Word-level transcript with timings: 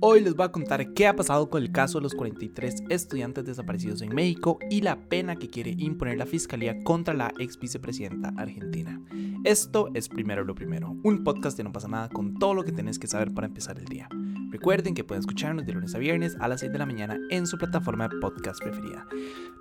Hoy 0.00 0.20
les 0.20 0.34
voy 0.34 0.44
a 0.44 0.52
contar 0.52 0.92
qué 0.92 1.06
ha 1.06 1.16
pasado 1.16 1.48
con 1.48 1.62
el 1.62 1.72
caso 1.72 1.98
de 1.98 2.02
los 2.02 2.14
43 2.14 2.84
estudiantes 2.90 3.46
desaparecidos 3.46 4.02
en 4.02 4.14
México 4.14 4.58
y 4.70 4.82
la 4.82 5.08
pena 5.08 5.36
que 5.36 5.48
quiere 5.48 5.74
imponer 5.78 6.18
la 6.18 6.26
fiscalía 6.26 6.82
contra 6.84 7.14
la 7.14 7.32
ex 7.38 7.58
vicepresidenta 7.58 8.34
argentina. 8.36 9.00
Esto 9.44 9.90
es 9.94 10.08
Primero 10.08 10.44
lo 10.44 10.54
Primero, 10.54 10.96
un 11.04 11.22
podcast 11.22 11.56
de 11.56 11.64
No 11.64 11.72
pasa 11.72 11.88
nada 11.88 12.08
con 12.08 12.34
todo 12.38 12.54
lo 12.54 12.64
que 12.64 12.72
tenés 12.72 12.98
que 12.98 13.06
saber 13.06 13.32
para 13.32 13.46
empezar 13.46 13.78
el 13.78 13.84
día. 13.84 14.08
Recuerden 14.50 14.94
que 14.94 15.04
pueden 15.04 15.20
escucharnos 15.20 15.66
de 15.66 15.72
lunes 15.72 15.94
a 15.94 15.98
viernes 15.98 16.36
a 16.40 16.48
las 16.48 16.60
6 16.60 16.72
de 16.72 16.78
la 16.78 16.86
mañana 16.86 17.18
en 17.30 17.46
su 17.46 17.58
plataforma 17.58 18.08
de 18.08 18.16
podcast 18.20 18.62
preferida. 18.62 19.06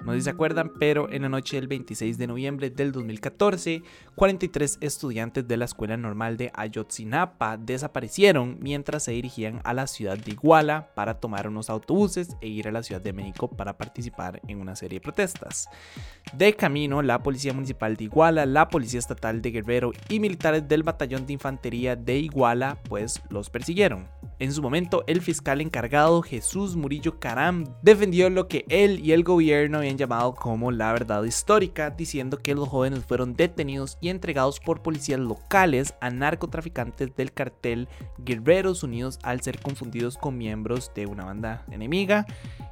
No 0.05 0.14
sé 0.14 0.20
si 0.20 0.23
se 0.26 0.30
acuerdan, 0.30 0.72
pero 0.80 1.12
en 1.12 1.23
la 1.23 1.30
noche 1.30 1.58
del 1.58 1.68
26 1.68 2.18
de 2.18 2.27
noviembre 2.27 2.70
del 2.70 2.91
2014, 2.91 3.84
43 4.16 4.77
estudiantes 4.82 5.48
de 5.48 5.58
la 5.58 5.66
Escuela 5.66 5.98
Normal 5.98 6.38
de 6.38 6.52
Ayotzinapa 6.54 7.57
desaparecieron 7.57 8.57
mientras 8.62 9.04
se 9.04 9.12
dirigían 9.12 9.60
a 9.64 9.73
la 9.73 9.88
ciudad 9.88 10.18
de 10.18 10.32
Iguala 10.32 10.94
para 10.96 11.20
tomar 11.20 11.48
unos 11.48 11.70
autobuses 11.70 12.30
e 12.42 12.48
ir 12.48 12.67
a 12.67 12.72
la 12.72 12.84
Ciudad 12.84 13.02
de 13.02 13.14
México 13.14 13.50
para 13.50 13.78
participar 13.78 14.42
en 14.48 14.62
una 14.62 14.76
serie 14.76 15.00
de 15.00 15.03
protestas. 15.03 15.67
De 16.34 16.53
camino, 16.53 17.02
la 17.02 17.22
Policía 17.23 17.53
Municipal 17.53 17.95
de 17.95 18.05
Iguala, 18.05 18.45
la 18.45 18.70
Policía 18.70 19.00
Estatal 19.00 19.42
de 19.42 19.52
Guerrero 19.52 19.65
y 20.10 20.20
militares 20.20 20.68
del 20.68 20.84
Batallón 20.84 21.26
de 21.26 21.34
Infantería 21.34 21.96
de 21.96 22.18
Iguala 22.20 22.78
pues 22.88 23.22
los 23.30 23.50
persiguieron. 23.50 24.08
En 24.38 24.52
su 24.52 24.62
momento, 24.62 25.06
el 25.08 25.22
fiscal 25.22 25.62
encargado 25.62 26.22
Jesús 26.22 26.76
Murillo 26.76 27.20
Caram 27.20 27.66
defendió 27.82 28.30
lo 28.30 28.50
que 28.50 28.66
él 28.68 29.00
y 29.00 29.14
el 29.14 29.23
gobierno 29.23 29.78
habían 29.78 29.98
llamado 29.98 30.36
como 30.36 30.72
la 30.72 30.92
verdad 30.92 31.23
histórica, 31.23 31.90
diciendo 31.90 32.40
que 32.40 32.54
los 32.54 32.68
jóvenes 32.68 33.06
fueron 33.06 33.34
detenidos 33.34 33.98
y 34.02 34.09
entregados 34.09 34.59
por 34.59 34.82
policías 34.82 35.22
locales 35.22 35.94
a 36.02 36.09
narcotraficantes 36.09 37.16
del 37.16 37.32
cartel 37.32 37.88
Guerreros 38.18 38.84
Unidos 38.84 39.20
al 39.23 39.42
ser 39.42 39.59
confundidos 39.59 40.18
con 40.18 40.38
miembros 40.38 40.92
de 40.94 41.06
una 41.06 41.23
banda 41.23 41.64
enemiga 41.72 42.26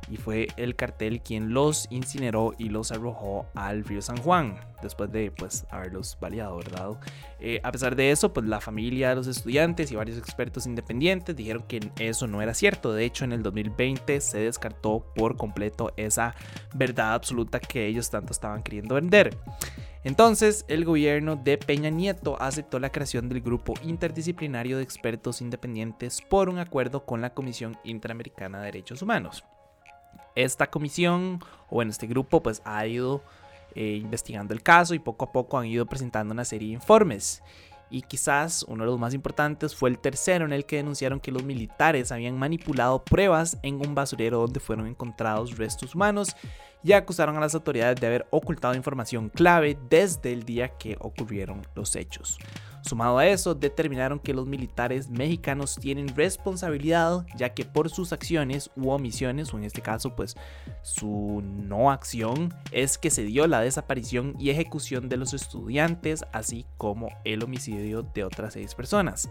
y 0.10 0.18
fue 0.18 0.48
el 0.58 0.76
cartel 0.76 1.22
quien 1.22 1.54
los 1.54 1.88
incineró 1.90 2.54
y 2.58 2.70
los 2.70 2.92
arrojó 2.92 3.46
al 3.56 3.84
río 3.84 4.02
San 4.02 4.18
Juan 4.18 4.58
después 4.82 5.12
de 5.12 5.32
pues 5.32 5.66
haberlos 5.72 6.18
baleado, 6.20 6.58
¿verdad? 6.58 6.92
Eh, 7.40 7.60
a 7.64 7.72
pesar 7.72 7.96
de 7.96 8.12
eso, 8.12 8.34
pues 8.34 8.46
la 8.46 8.62
familia 8.62 9.10
de 9.10 9.16
los 9.16 9.28
estudiantes 9.28 9.92
y 9.92 9.96
varios 9.96 10.18
expertos 10.18 10.66
independientes 10.66 11.36
dijeron 11.36 11.64
que 11.68 11.80
eso 12.00 12.28
no 12.28 12.42
era 12.42 12.54
cierto. 12.54 12.94
De 12.94 13.06
hecho, 13.06 13.24
en 13.24 13.32
el 13.32 13.44
2020 13.44 14.22
se 14.22 14.40
descartó 14.40 15.06
por 15.16 15.38
completo 15.38 15.94
esa 15.98 16.36
verdad 16.74 17.14
absoluta 17.14 17.60
que 17.60 17.88
ellos 17.88 18.10
tanto 18.10 18.34
estaban 18.34 18.62
queriendo 18.62 18.96
vender. 18.96 19.38
Entonces, 20.04 20.66
el 20.68 20.84
gobierno 20.84 21.38
de 21.38 21.58
Peña 21.58 21.90
Nieto 21.90 22.36
aceptó 22.42 22.78
la 22.80 22.92
creación 22.92 23.30
del 23.30 23.42
grupo 23.42 23.74
interdisciplinario 23.84 24.78
de 24.78 24.84
expertos 24.84 25.42
independientes 25.42 26.22
por 26.22 26.50
un 26.50 26.60
acuerdo 26.60 27.06
con 27.06 27.22
la 27.22 27.34
Comisión 27.34 27.78
Interamericana 27.86 28.60
de 28.60 28.66
Derechos 28.66 29.02
Humanos. 29.02 29.46
Esta 30.36 30.68
comisión, 30.70 31.40
o 31.70 31.82
en 31.82 31.90
este 31.90 32.08
grupo, 32.08 32.42
pues 32.42 32.62
ha 32.66 32.86
ido 32.88 33.24
eh, 33.76 34.00
investigando 34.02 34.54
el 34.54 34.62
caso 34.62 34.94
y 34.94 35.00
poco 35.00 35.26
a 35.26 35.32
poco 35.32 35.58
han 35.58 35.66
ido 35.66 35.86
presentando 35.86 36.34
una 36.34 36.46
serie 36.46 36.70
de 36.70 36.76
informes. 36.76 37.42
Y 37.90 38.02
quizás 38.02 38.66
uno 38.68 38.84
de 38.84 38.90
los 38.90 39.00
más 39.00 39.14
importantes 39.14 39.76
fue 39.76 39.90
el 39.90 40.00
tercero 40.00 40.46
en 40.46 40.54
el 40.54 40.66
que 40.66 40.78
denunciaron 40.78 41.20
que 41.20 41.32
los 41.32 41.44
militares 41.44 42.12
habían 42.12 42.38
manipulado 42.38 43.04
pruebas 43.04 43.58
en 43.62 43.76
un 43.76 43.94
basurero 43.94 44.40
donde 44.40 44.60
fueron 44.60 44.88
encontrados 44.88 45.58
restos 45.58 45.94
humanos 45.94 46.36
y 46.84 46.94
acusaron 46.94 47.38
a 47.38 47.40
las 47.40 47.54
autoridades 47.54 48.00
de 48.00 48.08
haber 48.08 48.28
ocultado 48.32 48.74
información 48.74 49.30
clave 49.30 49.78
desde 49.90 50.34
el 50.34 50.44
día 50.44 50.70
que 50.70 50.98
ocurrieron 51.00 51.62
los 51.76 51.96
hechos. 51.96 52.40
Sumado 52.84 53.18
a 53.18 53.28
eso, 53.28 53.56
determinaron 53.56 54.20
que 54.20 54.34
los 54.34 54.46
militares 54.46 55.10
mexicanos 55.10 55.78
tienen 55.80 56.10
responsabilidad 56.10 57.26
ya 57.38 57.54
que 57.54 57.64
por 57.64 57.90
sus 57.90 58.12
acciones 58.12 58.70
u 58.76 58.90
omisiones, 58.90 59.54
o 59.54 59.58
en 59.58 59.64
este 59.64 59.82
caso 59.82 60.18
pues 60.18 60.36
su 60.82 61.42
no 61.46 61.92
acción, 61.92 62.54
es 62.72 62.98
que 62.98 63.10
se 63.10 63.24
dio 63.24 63.48
la 63.48 63.62
desaparición 63.62 64.36
y 64.38 64.50
ejecución 64.50 65.08
de 65.08 65.16
los 65.16 65.34
estudiantes, 65.34 66.26
así 66.34 66.66
como 66.78 67.08
el 67.24 67.42
homicidio 67.44 68.04
de 68.04 68.26
otras 68.26 68.54
seis 68.54 68.76
personas. 68.76 69.30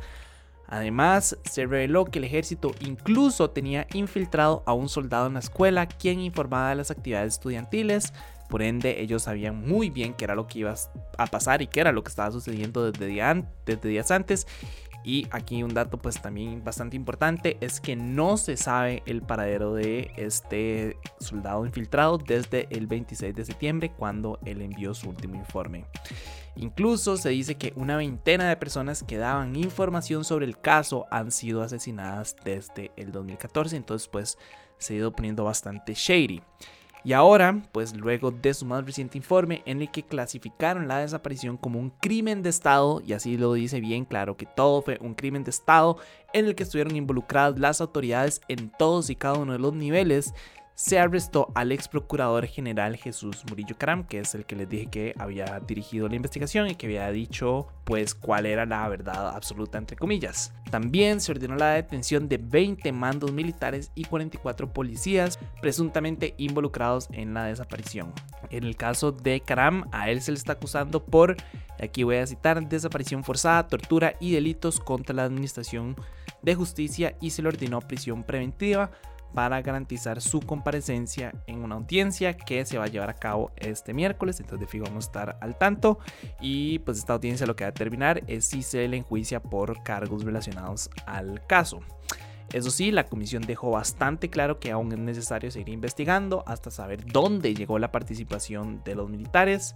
Además, 0.66 1.36
se 1.44 1.66
reveló 1.66 2.06
que 2.06 2.18
el 2.18 2.24
ejército 2.24 2.70
incluso 2.80 3.50
tenía 3.50 3.86
infiltrado 3.92 4.62
a 4.64 4.72
un 4.72 4.88
soldado 4.88 5.26
en 5.26 5.34
la 5.34 5.40
escuela 5.40 5.86
quien 5.86 6.20
informaba 6.20 6.70
de 6.70 6.76
las 6.76 6.90
actividades 6.90 7.34
estudiantiles, 7.34 8.14
por 8.52 8.60
ende, 8.60 9.00
ellos 9.00 9.22
sabían 9.22 9.66
muy 9.66 9.88
bien 9.88 10.12
qué 10.12 10.24
era 10.26 10.34
lo 10.34 10.46
que 10.46 10.58
iba 10.58 10.74
a 11.16 11.26
pasar 11.26 11.62
y 11.62 11.68
qué 11.68 11.80
era 11.80 11.90
lo 11.90 12.04
que 12.04 12.10
estaba 12.10 12.30
sucediendo 12.30 12.92
desde, 12.92 13.06
días 13.88 14.10
antes. 14.10 14.46
Y 15.04 15.26
aquí 15.30 15.62
un 15.62 15.72
dato 15.72 15.96
pues 15.96 16.20
también 16.20 16.62
bastante 16.62 16.94
importante 16.94 17.56
es 17.62 17.80
que 17.80 17.96
no 17.96 18.36
se 18.36 18.58
sabe 18.58 19.02
el 19.06 19.22
paradero 19.22 19.72
de 19.72 20.12
este 20.18 20.98
soldado 21.18 21.64
infiltrado 21.64 22.18
desde 22.18 22.68
el 22.68 22.86
26 22.86 23.34
de 23.34 23.46
septiembre 23.46 23.90
cuando 23.90 24.38
él 24.44 24.60
envió 24.60 24.92
su 24.92 25.08
último 25.08 25.36
informe. 25.36 25.86
Incluso 26.54 27.16
se 27.16 27.30
dice 27.30 27.54
que 27.54 27.72
una 27.74 27.96
veintena 27.96 28.50
de 28.50 28.58
personas 28.58 29.02
que 29.02 29.16
daban 29.16 29.56
información 29.56 30.24
sobre 30.24 30.44
el 30.44 30.60
caso 30.60 31.06
han 31.10 31.30
sido 31.30 31.62
asesinadas 31.62 32.36
desde 32.44 32.90
el 32.98 33.12
2014, 33.12 33.76
entonces 33.76 34.08
pues 34.08 34.36
se 34.76 34.92
ha 34.92 34.96
ido 34.98 35.12
poniendo 35.12 35.42
bastante 35.42 35.94
shady. 35.94 36.42
Y 37.04 37.14
ahora, 37.14 37.62
pues 37.72 37.96
luego 37.96 38.30
de 38.30 38.54
su 38.54 38.64
más 38.64 38.84
reciente 38.86 39.18
informe 39.18 39.62
en 39.66 39.82
el 39.82 39.90
que 39.90 40.04
clasificaron 40.04 40.86
la 40.86 40.98
desaparición 40.98 41.56
como 41.56 41.80
un 41.80 41.90
crimen 41.90 42.42
de 42.42 42.50
Estado, 42.50 43.02
y 43.04 43.12
así 43.12 43.36
lo 43.36 43.52
dice 43.54 43.80
bien 43.80 44.04
claro 44.04 44.36
que 44.36 44.46
todo 44.46 44.82
fue 44.82 44.98
un 45.00 45.14
crimen 45.14 45.42
de 45.42 45.50
Estado 45.50 45.96
en 46.32 46.46
el 46.46 46.54
que 46.54 46.62
estuvieron 46.62 46.94
involucradas 46.94 47.58
las 47.58 47.80
autoridades 47.80 48.40
en 48.48 48.70
todos 48.70 49.10
y 49.10 49.16
cada 49.16 49.34
uno 49.34 49.52
de 49.52 49.58
los 49.58 49.74
niveles, 49.74 50.32
se 50.74 50.98
arrestó 50.98 51.52
al 51.54 51.72
ex 51.72 51.88
procurador 51.88 52.46
general 52.46 52.96
Jesús 52.96 53.44
Murillo 53.48 53.76
Caram, 53.76 54.04
que 54.04 54.18
es 54.20 54.34
el 54.34 54.46
que 54.46 54.56
les 54.56 54.68
dije 54.68 54.86
que 54.86 55.14
había 55.18 55.60
dirigido 55.60 56.08
la 56.08 56.16
investigación 56.16 56.68
y 56.68 56.74
que 56.74 56.86
había 56.86 57.10
dicho 57.10 57.68
pues 57.84 58.14
cuál 58.14 58.46
era 58.46 58.64
la 58.66 58.88
verdad 58.88 59.28
absoluta 59.28 59.78
entre 59.78 59.96
comillas. 59.96 60.52
También 60.70 61.20
se 61.20 61.32
ordenó 61.32 61.56
la 61.56 61.74
detención 61.74 62.28
de 62.28 62.38
20 62.38 62.90
mandos 62.92 63.32
militares 63.32 63.92
y 63.94 64.04
44 64.04 64.72
policías 64.72 65.38
presuntamente 65.60 66.34
involucrados 66.38 67.08
en 67.12 67.34
la 67.34 67.44
desaparición. 67.44 68.12
En 68.50 68.64
el 68.64 68.76
caso 68.76 69.12
de 69.12 69.40
Caram, 69.40 69.88
a 69.92 70.10
él 70.10 70.22
se 70.22 70.32
le 70.32 70.38
está 70.38 70.54
acusando 70.54 71.04
por, 71.04 71.36
aquí 71.80 72.02
voy 72.02 72.16
a 72.16 72.26
citar, 72.26 72.66
desaparición 72.68 73.24
forzada, 73.24 73.66
tortura 73.68 74.14
y 74.20 74.32
delitos 74.32 74.80
contra 74.80 75.14
la 75.14 75.24
administración 75.24 75.96
de 76.42 76.54
justicia 76.54 77.16
y 77.20 77.30
se 77.30 77.42
le 77.42 77.48
ordenó 77.48 77.80
prisión 77.80 78.24
preventiva 78.24 78.90
para 79.32 79.60
garantizar 79.62 80.20
su 80.20 80.40
comparecencia 80.40 81.32
en 81.46 81.62
una 81.62 81.76
audiencia 81.76 82.36
que 82.36 82.64
se 82.64 82.78
va 82.78 82.84
a 82.84 82.88
llevar 82.88 83.10
a 83.10 83.14
cabo 83.14 83.50
este 83.56 83.94
miércoles. 83.94 84.40
Entonces, 84.40 84.60
de 84.60 84.66
fijo, 84.66 84.84
vamos 84.84 85.06
a 85.06 85.08
estar 85.08 85.38
al 85.40 85.56
tanto. 85.56 85.98
Y 86.40 86.78
pues, 86.80 86.98
esta 86.98 87.14
audiencia 87.14 87.46
lo 87.46 87.56
que 87.56 87.64
va 87.64 87.68
a 87.68 87.72
determinar 87.72 88.22
es 88.26 88.44
si 88.44 88.62
se 88.62 88.86
le 88.88 88.96
enjuicia 88.96 89.40
por 89.40 89.82
cargos 89.82 90.24
relacionados 90.24 90.90
al 91.06 91.46
caso. 91.46 91.80
Eso 92.52 92.70
sí, 92.70 92.90
la 92.90 93.06
comisión 93.06 93.42
dejó 93.42 93.70
bastante 93.70 94.28
claro 94.28 94.60
que 94.60 94.70
aún 94.70 94.92
es 94.92 94.98
necesario 94.98 95.50
seguir 95.50 95.70
investigando 95.70 96.44
hasta 96.46 96.70
saber 96.70 97.06
dónde 97.06 97.54
llegó 97.54 97.78
la 97.78 97.90
participación 97.90 98.82
de 98.84 98.94
los 98.94 99.08
militares. 99.08 99.74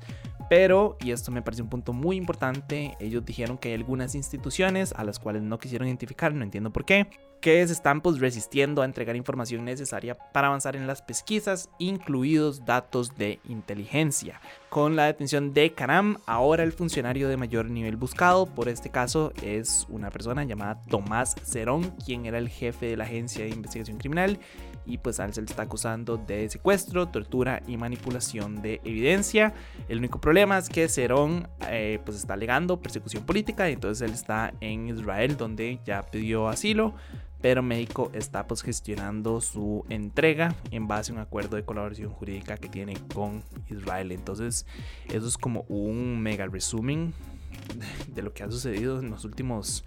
Pero, 0.51 0.99
y 1.01 1.11
esto 1.11 1.33
me 1.33 1.41
parece 1.41 1.63
un 1.63 1.71
punto 1.71 1.95
muy 1.95 2.17
importante, 2.17 2.95
ellos 3.01 3.25
dijeron 3.25 3.57
que 3.57 3.69
hay 3.69 3.75
algunas 3.75 4.15
instituciones 4.15 4.93
a 4.93 5.05
las 5.05 5.19
cuales 5.19 5.43
no 5.43 5.59
quisieron 5.59 5.89
identificar, 5.89 6.35
no 6.35 6.45
entiendo 6.45 6.71
por 6.71 6.85
qué, 6.85 7.09
que 7.47 7.65
se 7.65 7.75
están 7.75 8.01
pues 8.01 8.19
resistiendo 8.19 8.83
a 8.83 8.85
entregar 8.85 9.15
información 9.15 9.65
necesaria 9.65 10.17
para 10.17 10.49
avanzar 10.49 10.75
en 10.75 10.89
las 10.89 11.01
pesquisas, 11.01 11.71
incluidos 11.79 12.65
datos 12.65 13.17
de 13.17 13.39
inteligencia. 13.49 14.41
Con 14.69 14.97
la 14.97 15.05
detención 15.05 15.55
de 15.55 15.73
Karam, 15.73 16.17
ahora 16.27 16.65
el 16.65 16.73
funcionario 16.73 17.29
de 17.29 17.37
mayor 17.37 17.71
nivel 17.71 17.95
buscado 17.95 18.47
por 18.47 18.69
este 18.69 18.91
caso 18.91 19.33
es 19.45 19.87
una 19.89 20.11
persona 20.11 20.43
llamada 20.43 20.81
Tomás 20.91 21.37
Cerón, 21.45 21.93
quien 22.05 22.27
era 22.27 22.39
el 22.39 22.49
jefe 22.49 22.87
de 22.87 22.97
la 22.97 23.05
agencia 23.05 23.45
de 23.45 23.51
investigación 23.51 23.99
criminal 23.99 24.41
y 24.85 24.99
pues 24.99 25.21
a 25.21 25.25
él 25.25 25.33
se 25.33 25.41
le 25.41 25.47
está 25.47 25.63
acusando 25.63 26.17
de 26.17 26.51
secuestro, 26.51 27.07
tortura 27.07 27.63
y 27.69 27.77
manipulación 27.77 28.61
de 28.61 28.81
evidencia. 28.83 29.55
El 29.89 29.99
único 29.99 30.21
problema 30.21 30.59
es 30.59 30.69
que 30.69 30.89
Cerón 30.89 31.49
eh, 31.69 32.01
pues 32.05 32.17
está 32.17 32.35
alegando 32.35 32.81
persecución 32.81 33.25
política 33.25 33.71
y 33.71 33.75
entonces 33.75 34.09
él 34.09 34.15
está 34.15 34.53
en 34.61 34.89
Israel 34.89 35.37
donde 35.37 35.79
ya 35.85 36.03
pidió 36.03 36.49
asilo 36.49 36.95
pero 37.41 37.63
México 37.63 38.11
está 38.15 38.47
pues 38.47 38.63
gestionando 38.63 39.41
su 39.41 39.85
entrega 39.89 40.55
en 40.71 40.89
base 40.89 41.13
a 41.13 41.15
un 41.15 41.21
acuerdo 41.21 41.57
de 41.57 41.65
colaboración 41.65 42.11
jurídica 42.11 42.57
que 42.57 42.69
tiene 42.69 42.97
con 43.15 43.43
Israel. 43.69 44.13
Entonces, 44.13 44.67
eso 45.09 45.27
es 45.27 45.37
como 45.37 45.63
un 45.69 46.21
mega 46.21 46.47
resumen 46.47 47.13
de 48.09 48.23
lo 48.23 48.33
que 48.33 48.43
ha 48.43 48.51
sucedido 48.51 49.01
en 49.01 49.11
los 49.11 49.25
últimos, 49.25 49.85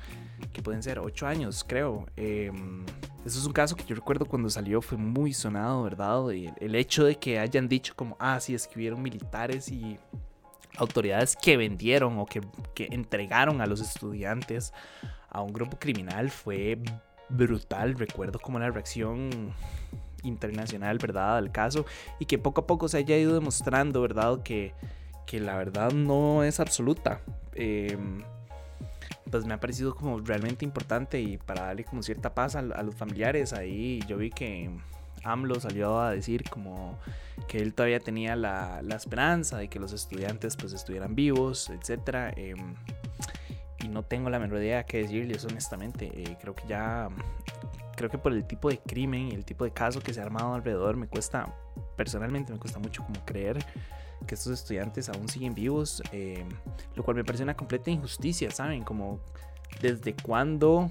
que 0.53 0.61
pueden 0.61 0.83
ser, 0.83 0.99
ocho 0.99 1.27
años, 1.27 1.65
creo. 1.67 2.05
Em, 2.15 2.85
eso 3.25 3.39
es 3.39 3.45
un 3.45 3.53
caso 3.53 3.75
que 3.75 3.83
yo 3.83 3.95
recuerdo 3.95 4.25
cuando 4.25 4.49
salió 4.49 4.81
fue 4.81 4.97
muy 4.97 5.33
sonado, 5.33 5.83
¿verdad? 5.83 6.31
El 6.31 6.75
hecho 6.75 7.03
de 7.03 7.17
que 7.17 7.39
hayan 7.39 7.67
dicho 7.67 7.93
como, 7.95 8.15
ah, 8.19 8.39
sí, 8.39 8.53
escribieron 8.53 9.01
militares 9.01 9.69
y 9.69 9.99
autoridades 10.77 11.35
que 11.35 11.57
vendieron 11.57 12.19
o 12.19 12.25
que, 12.25 12.41
que 12.73 12.87
entregaron 12.91 13.59
a 13.59 13.65
los 13.65 13.81
estudiantes 13.81 14.71
a 15.29 15.41
un 15.41 15.51
grupo 15.51 15.77
criminal 15.77 16.29
fue 16.29 16.79
brutal. 17.29 17.95
Recuerdo 17.95 18.39
como 18.39 18.59
la 18.59 18.69
reacción 18.69 19.53
internacional, 20.23 20.97
¿verdad? 20.97 21.37
Al 21.37 21.51
caso 21.51 21.85
y 22.19 22.25
que 22.25 22.37
poco 22.37 22.61
a 22.61 22.67
poco 22.67 22.87
se 22.87 22.97
haya 22.97 23.17
ido 23.17 23.33
demostrando, 23.33 24.01
¿verdad? 24.01 24.41
Que, 24.43 24.73
que 25.25 25.39
la 25.39 25.55
verdad 25.57 25.91
no 25.91 26.43
es 26.43 26.59
absoluta. 26.59 27.21
Em, 27.53 28.23
pues 29.29 29.45
me 29.45 29.53
ha 29.53 29.59
parecido 29.59 29.95
como 29.95 30.19
realmente 30.19 30.65
importante 30.65 31.19
y 31.21 31.37
para 31.37 31.63
darle 31.63 31.83
como 31.83 32.01
cierta 32.01 32.33
paz 32.33 32.55
a, 32.55 32.61
los 32.61 32.95
familiares 32.95 33.53
ahí 33.53 33.99
yo 34.07 34.17
vi 34.17 34.31
que 34.31 34.71
AMLO 35.23 35.59
salió 35.59 35.99
a 35.99 36.11
decir 36.11 36.49
como 36.49 36.97
que 37.47 37.59
él 37.59 37.73
todavía 37.73 37.99
tenía 37.99 38.35
la, 38.35 38.81
la 38.81 38.95
esperanza 38.95 39.57
de 39.57 39.67
que 39.67 39.79
los 39.79 39.93
estudiantes 39.93 40.55
pues 40.55 40.73
estuvieran 40.73 41.15
vivos, 41.15 41.69
etc. 41.69 42.33
y 43.83 43.87
no 43.87 44.03
tengo 44.03 44.29
la 44.29 44.39
menor 44.39 44.59
idea 44.59 44.83
qué 44.83 44.99
decirles 44.99 45.45
honestamente. 45.45 46.11
Eh, 46.13 46.37
creo 46.39 46.55
que 46.55 46.67
ya, 46.67 47.09
creo 47.95 48.09
que 48.09 48.17
por 48.17 48.33
el 48.33 48.45
tipo 48.45 48.69
de 48.69 48.79
crimen 48.79 49.29
y 49.29 49.35
el 49.35 49.45
tipo 49.45 49.63
de 49.63 49.71
caso 49.71 50.01
que 50.01 50.13
se 50.13 50.19
ha 50.19 50.23
armado 50.23 50.53
alrededor 50.53 50.97
me 50.97 51.07
cuesta, 51.07 51.53
personalmente 51.95 52.51
me 52.53 52.59
cuesta 52.59 52.79
mucho 52.79 53.03
como 53.03 53.23
creer 53.25 53.59
que 54.27 54.35
estos 54.35 54.53
estudiantes 54.53 55.09
aún 55.09 55.27
siguen 55.29 55.53
vivos, 55.53 56.03
eh, 56.11 56.45
lo 56.95 57.03
cual 57.03 57.17
me 57.17 57.23
parece 57.23 57.43
una 57.43 57.55
completa 57.55 57.89
injusticia, 57.89 58.51
¿saben? 58.51 58.83
Como 58.83 59.19
desde 59.81 60.13
cuándo 60.13 60.89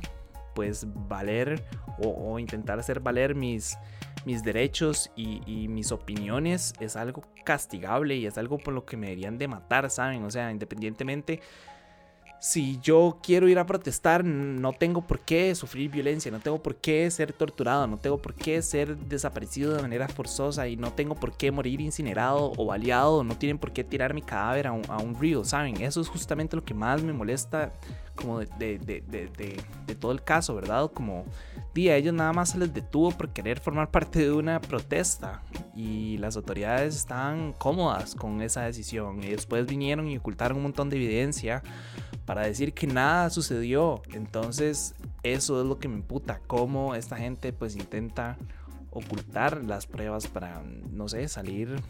pues 0.55 0.87
valer 1.09 1.65
o, 2.01 2.37
intentar 2.39 2.81
hacer 2.81 2.99
valer 2.99 3.37
mis, 3.37 3.79
mis 4.25 4.43
derechos 4.43 5.11
y, 5.15 5.41
y, 5.47 5.69
mis 5.69 5.93
opiniones 5.93 6.75
es 6.81 6.97
algo 6.97 7.23
castigable 7.45 8.17
y 8.17 8.27
es 8.27 8.39
algo 8.39 8.59
por 8.59 8.75
lo 8.75 8.85
que 8.85 8.97
me 8.97 9.07
deberían 9.07 9.39
de 9.39 9.47
matar, 9.47 9.89
¿saben? 9.89 10.25
O 10.25 10.31
sea, 10.31 10.51
independientemente 10.51 11.41
si 12.41 12.79
yo 12.81 13.19
quiero 13.23 13.49
ir 13.49 13.59
a 13.59 13.67
protestar, 13.67 14.25
no 14.25 14.73
tengo 14.73 15.03
por 15.03 15.21
qué 15.21 15.55
sufrir 15.55 15.91
violencia, 15.91 16.31
no 16.31 16.39
tengo 16.39 16.63
por 16.63 16.77
qué 16.77 17.11
ser 17.11 17.33
torturado, 17.33 17.87
no 17.87 17.99
tengo 17.99 18.19
por 18.19 18.35
qué 18.35 18.63
ser 18.63 18.97
desaparecido 18.97 19.75
de 19.75 19.83
manera 19.83 20.09
forzosa 20.09 20.69
y 20.69 20.77
no 20.77 20.93
tengo 20.93 21.15
por 21.15 21.37
qué 21.37 21.51
morir 21.51 21.81
incinerado 21.81 22.53
o 22.57 22.67
baleado, 22.67 23.25
no 23.25 23.37
tienen 23.37 23.59
por 23.59 23.73
qué 23.73 23.83
tirar 23.83 24.15
mi 24.15 24.23
cadáver 24.23 24.69
a 24.69 24.73
un, 24.73 25.19
río, 25.19 25.45
¿saben? 25.45 25.81
Eso 25.83 26.01
es 26.01 26.09
justamente 26.09 26.55
lo 26.55 26.65
que 26.65 26.75
más 26.75 27.03
me 27.03 27.13
molesta 27.13 27.73
como 28.19 28.41
de, 28.41 29.63
todo 30.01 30.13
el 30.13 30.23
caso, 30.23 30.55
¿verdad? 30.57 30.91
Como, 30.93 31.25
día, 31.73 31.97
ellos 31.97 32.13
nada 32.13 32.33
más 32.33 32.51
se 32.51 32.59
les 32.59 32.75
detuvo 32.75 33.13
por 33.13 33.31
querer 33.31 33.61
formar 33.61 33.91
parte 33.91 34.19
de 34.21 34.33
una 34.33 34.61
protesta 34.61 35.43
y 35.77 36.19
las 36.19 36.37
autoridades 36.37 36.97
estaban 36.97 37.53
cómodas 37.53 38.17
con 38.17 38.43
esa 38.43 38.63
decisión 38.63 39.23
y 39.23 39.29
después 39.29 39.67
vinieron 39.67 40.09
y 40.09 40.17
ocultaron 40.17 40.57
un 40.57 40.65
montón 40.65 40.91
de 40.91 40.97
evidencia 40.97 41.63
para 42.27 42.43
decir 42.43 42.75
que 42.75 42.89
nada 42.89 43.31
sucedió. 43.31 44.03
Entonces, 44.13 44.95
eso 45.23 45.61
es 45.61 45.67
lo 45.67 45.79
que 45.79 45.89
me 45.89 45.95
imputa, 45.95 46.41
cómo 46.47 46.97
esta 46.97 47.17
gente 47.17 47.53
pues 47.53 47.77
intenta 47.77 48.37
ocultar 48.91 49.63
las 49.65 49.87
pruebas 49.87 50.27
para, 50.27 50.63
no 50.63 51.09
sé, 51.09 51.29
salir 51.29 51.81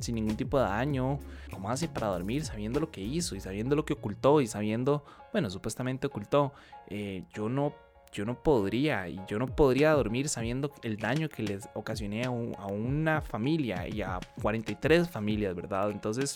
sin 0.00 0.14
ningún 0.14 0.36
tipo 0.36 0.58
de 0.58 0.64
daño. 0.64 1.18
¿Cómo 1.52 1.70
hace 1.70 1.88
para 1.88 2.08
dormir 2.08 2.44
sabiendo 2.44 2.80
lo 2.80 2.90
que 2.90 3.00
hizo 3.00 3.36
y 3.36 3.40
sabiendo 3.40 3.76
lo 3.76 3.84
que 3.84 3.94
ocultó 3.94 4.40
y 4.40 4.46
sabiendo, 4.46 5.04
bueno, 5.32 5.50
supuestamente 5.50 6.06
ocultó? 6.06 6.52
Eh, 6.88 7.24
yo 7.34 7.48
no 7.48 7.72
yo 8.10 8.24
no 8.24 8.42
podría, 8.42 9.06
y 9.08 9.20
yo 9.28 9.38
no 9.38 9.46
podría 9.46 9.92
dormir 9.92 10.30
sabiendo 10.30 10.72
el 10.82 10.96
daño 10.96 11.28
que 11.28 11.42
les 11.42 11.68
ocasioné 11.74 12.24
a, 12.24 12.28
a, 12.28 12.66
una 12.66 13.20
familia 13.20 13.86
y 13.86 14.00
a 14.00 14.18
43 14.40 15.10
familias, 15.10 15.54
¿verdad? 15.54 15.90
Entonces, 15.90 16.34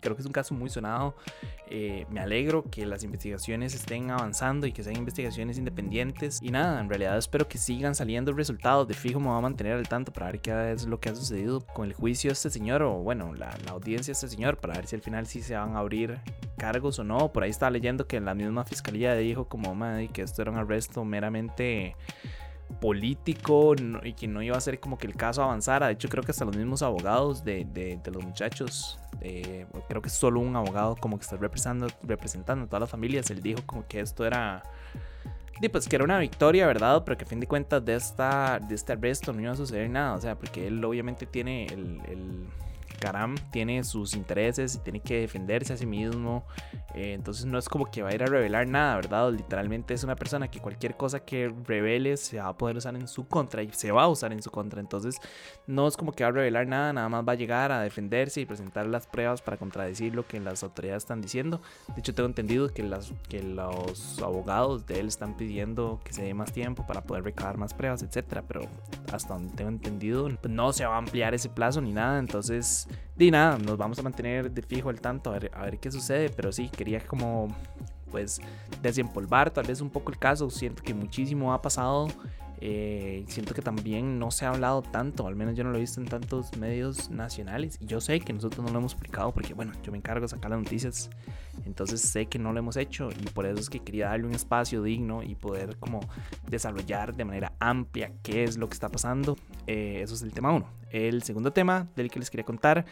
Creo 0.00 0.16
que 0.16 0.22
es 0.22 0.26
un 0.26 0.32
caso 0.32 0.54
muy 0.54 0.70
sonado. 0.70 1.14
Eh, 1.68 2.06
me 2.10 2.20
alegro 2.20 2.64
que 2.70 2.84
las 2.86 3.04
investigaciones 3.04 3.74
estén 3.74 4.10
avanzando 4.10 4.66
y 4.66 4.72
que 4.72 4.82
sean 4.82 4.96
investigaciones 4.96 5.58
independientes. 5.58 6.40
Y 6.42 6.50
nada, 6.50 6.80
en 6.80 6.88
realidad 6.88 7.16
espero 7.16 7.48
que 7.48 7.58
sigan 7.58 7.94
saliendo 7.94 8.32
resultados. 8.32 8.88
De 8.88 8.94
fijo 8.94 9.20
me 9.20 9.28
voy 9.28 9.38
a 9.38 9.40
mantener 9.40 9.74
al 9.74 9.88
tanto 9.88 10.12
para 10.12 10.26
ver 10.26 10.40
qué 10.40 10.72
es 10.72 10.86
lo 10.86 10.98
que 11.00 11.10
ha 11.10 11.14
sucedido 11.14 11.60
con 11.60 11.86
el 11.86 11.94
juicio 11.94 12.30
de 12.30 12.32
este 12.32 12.50
señor 12.50 12.82
o 12.82 12.94
bueno, 12.94 13.34
la, 13.34 13.56
audiencia 13.68 14.12
de 14.12 14.14
este 14.14 14.28
señor 14.28 14.56
para 14.58 14.74
ver 14.74 14.86
si 14.86 14.96
al 14.96 15.02
final 15.02 15.26
sí 15.26 15.42
se 15.42 15.54
van 15.54 15.76
a 15.76 15.80
abrir 15.80 16.18
cargos 16.56 16.98
o 16.98 17.04
no. 17.04 17.32
Por 17.32 17.44
ahí 17.44 17.50
estaba 17.50 17.70
leyendo 17.70 18.06
que 18.06 18.20
la 18.20 18.34
misma 18.34 18.64
fiscalía 18.64 19.14
dijo 19.14 19.48
como 19.48 19.70
que 20.12 20.22
esto 20.22 20.42
era 20.42 20.50
un 20.50 20.58
arresto 20.58 21.04
meramente 21.04 21.96
político 22.80 23.74
y 24.04 24.12
que 24.12 24.28
no 24.28 24.42
iba 24.42 24.56
a 24.56 24.60
ser 24.60 24.78
como 24.78 24.98
que 24.98 25.06
el 25.06 25.16
caso 25.16 25.42
avanzara. 25.42 25.86
De 25.86 25.94
hecho, 25.94 26.08
creo 26.08 26.22
que 26.22 26.30
hasta 26.30 26.44
los 26.44 26.56
mismos 26.56 26.82
abogados 26.82 27.44
de, 27.44 27.98
los 28.12 28.24
muchachos, 28.24 28.98
eh, 29.20 29.66
creo 29.88 30.02
que 30.02 30.10
solo 30.10 30.40
un 30.40 30.56
abogado 30.56 30.96
como 30.96 31.18
que 31.18 31.24
está 31.24 31.36
representando, 31.36 31.88
representando 32.02 32.64
a 32.64 32.68
todas 32.68 32.80
las 32.80 32.90
familias, 32.90 33.30
él 33.30 33.42
dijo 33.42 33.60
como 33.66 33.86
que 33.86 34.00
esto 34.00 34.26
era... 34.26 34.62
Pues 35.70 35.86
que 35.86 35.96
era 35.96 36.06
una 36.06 36.18
victoria, 36.18 36.66
¿verdad? 36.66 37.02
Pero 37.04 37.18
que 37.18 37.24
a 37.24 37.26
fin 37.26 37.38
de 37.38 37.46
cuentas 37.46 37.84
de, 37.84 37.94
esta, 37.94 38.58
de 38.66 38.74
este 38.74 38.94
arresto 38.94 39.30
no 39.34 39.42
iba 39.42 39.52
a 39.52 39.56
suceder 39.56 39.90
nada. 39.90 40.14
O 40.14 40.20
sea, 40.20 40.34
porque 40.34 40.68
él 40.68 40.82
obviamente 40.82 41.26
tiene 41.26 41.66
el 41.66 42.48
Karam 43.00 43.34
tiene 43.50 43.82
sus 43.82 44.14
intereses 44.14 44.76
y 44.76 44.78
tiene 44.78 45.00
que 45.00 45.20
defenderse 45.20 45.72
a 45.72 45.76
sí 45.76 45.86
mismo. 45.86 46.44
Eh, 46.94 47.14
entonces 47.14 47.46
no 47.46 47.58
es 47.58 47.68
como 47.68 47.90
que 47.90 48.02
va 48.02 48.10
a 48.10 48.14
ir 48.14 48.22
a 48.22 48.26
revelar 48.26 48.66
nada, 48.66 48.96
¿verdad? 48.96 49.32
Literalmente 49.32 49.94
es 49.94 50.04
una 50.04 50.16
persona 50.16 50.48
que 50.48 50.60
cualquier 50.60 50.96
cosa 50.96 51.20
que 51.20 51.52
revele 51.66 52.16
se 52.16 52.38
va 52.38 52.48
a 52.48 52.56
poder 52.56 52.76
usar 52.76 52.94
en 52.94 53.08
su 53.08 53.26
contra 53.26 53.62
y 53.62 53.72
se 53.72 53.90
va 53.90 54.04
a 54.04 54.08
usar 54.08 54.32
en 54.32 54.42
su 54.42 54.50
contra. 54.50 54.80
Entonces 54.80 55.16
no 55.66 55.88
es 55.88 55.96
como 55.96 56.12
que 56.12 56.24
va 56.24 56.30
a 56.30 56.32
revelar 56.32 56.66
nada, 56.66 56.92
nada 56.92 57.08
más 57.08 57.26
va 57.26 57.32
a 57.32 57.36
llegar 57.36 57.72
a 57.72 57.80
defenderse 57.80 58.40
y 58.40 58.46
presentar 58.46 58.86
las 58.86 59.06
pruebas 59.06 59.40
para 59.42 59.56
contradecir 59.56 60.14
lo 60.14 60.26
que 60.26 60.38
las 60.38 60.62
autoridades 60.62 61.04
están 61.04 61.20
diciendo. 61.20 61.60
De 61.94 62.00
hecho 62.00 62.14
tengo 62.14 62.28
entendido 62.28 62.68
que, 62.68 62.82
las, 62.82 63.12
que 63.28 63.42
los 63.42 64.20
abogados 64.20 64.86
de 64.86 65.00
él 65.00 65.08
están 65.08 65.36
pidiendo 65.36 66.00
que 66.04 66.12
se 66.12 66.22
dé 66.22 66.34
más 66.34 66.52
tiempo 66.52 66.86
para 66.86 67.02
poder 67.02 67.24
recabar 67.24 67.56
más 67.56 67.72
pruebas, 67.72 68.02
etcétera. 68.02 68.42
Pero 68.46 68.62
hasta 69.12 69.34
donde 69.34 69.54
tengo 69.54 69.70
entendido 69.70 70.28
no 70.48 70.72
se 70.72 70.84
va 70.84 70.96
a 70.96 70.98
ampliar 70.98 71.34
ese 71.34 71.48
plazo 71.48 71.80
ni 71.80 71.92
nada. 71.92 72.18
Entonces 72.18 72.88
y 73.18 73.30
nada, 73.30 73.58
nos 73.58 73.76
vamos 73.76 73.98
a 73.98 74.02
mantener 74.02 74.50
de 74.50 74.62
fijo 74.62 74.88
al 74.88 75.00
tanto 75.00 75.32
a 75.32 75.38
ver, 75.38 75.78
qué 75.78 75.90
sucede, 75.90 76.30
pero 76.30 76.52
sí, 76.52 76.68
quería 76.68 77.00
como 77.00 77.48
pues 78.10 78.40
desempolvar 78.82 79.50
tal 79.50 79.66
vez 79.66 79.80
un 79.80 79.90
poco 79.90 80.10
el 80.10 80.18
caso, 80.18 80.50
siento 80.50 80.82
que 80.82 80.94
muchísimo 80.94 81.52
ha 81.52 81.62
pasado 81.62 82.08
eh, 82.62 83.24
siento 83.26 83.54
que 83.54 83.62
también 83.62 84.18
no 84.18 84.30
se 84.30 84.44
ha 84.44 84.50
hablado 84.50 84.82
tanto, 84.82 85.26
al 85.26 85.34
menos 85.34 85.56
yo 85.56 85.64
no 85.64 85.70
lo 85.70 85.78
he 85.78 85.80
visto 85.80 86.00
en 86.00 86.06
tantos 86.06 86.56
medios 86.58 87.10
nacionales. 87.10 87.78
Y 87.80 87.86
yo 87.86 88.00
sé 88.00 88.20
que 88.20 88.32
nosotros 88.32 88.64
no 88.64 88.70
lo 88.70 88.78
hemos 88.78 88.92
explicado 88.92 89.32
porque, 89.32 89.54
bueno, 89.54 89.72
yo 89.82 89.90
me 89.92 89.98
encargo 89.98 90.22
de 90.22 90.28
sacar 90.28 90.50
las 90.50 90.60
noticias. 90.60 91.08
Entonces 91.64 92.00
sé 92.00 92.26
que 92.26 92.38
no 92.38 92.52
lo 92.52 92.58
hemos 92.58 92.76
hecho 92.76 93.08
y 93.10 93.24
por 93.30 93.46
eso 93.46 93.58
es 93.58 93.70
que 93.70 93.80
quería 93.80 94.08
darle 94.08 94.26
un 94.26 94.34
espacio 94.34 94.82
digno 94.82 95.22
y 95.22 95.34
poder 95.34 95.76
como 95.78 96.00
desarrollar 96.48 97.14
de 97.14 97.24
manera 97.24 97.52
amplia 97.60 98.12
qué 98.22 98.44
es 98.44 98.58
lo 98.58 98.68
que 98.68 98.74
está 98.74 98.88
pasando. 98.88 99.36
Eh, 99.66 100.00
eso 100.02 100.14
es 100.14 100.22
el 100.22 100.32
tema 100.32 100.52
1. 100.52 100.79
El 100.90 101.22
segundo 101.22 101.52
tema 101.52 101.88
del 101.96 102.10
que 102.10 102.18
les 102.18 102.30
quería 102.30 102.44
contar, 102.44 102.84